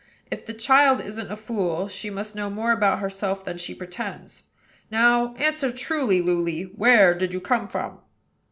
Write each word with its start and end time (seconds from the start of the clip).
If 0.31 0.47
the 0.47 0.55
child 0.55 0.99
isn't 0.99 1.31
a 1.31 1.35
fool, 1.35 1.87
she 1.87 2.09
must 2.09 2.33
know 2.33 2.49
more 2.49 2.71
about 2.71 2.97
herself 2.97 3.45
than 3.45 3.59
she 3.59 3.75
pretends. 3.75 4.45
Now, 4.89 5.35
answer 5.35 5.71
truly, 5.71 6.21
Luly, 6.23 6.63
where 6.75 7.13
did 7.13 7.33
you 7.33 7.39
come 7.39 7.67
from?" 7.67 7.99